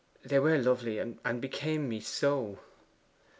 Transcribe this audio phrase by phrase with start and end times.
[0.25, 2.57] 'They were lovely, and became me so!